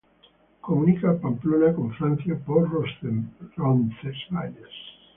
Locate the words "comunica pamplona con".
0.63-1.91